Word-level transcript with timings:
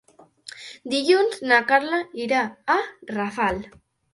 Dilluns 0.93 1.37
na 1.51 1.59
Carla 1.73 2.01
irà 2.25 2.41
a 2.77 2.79
Rafal. 3.15 3.63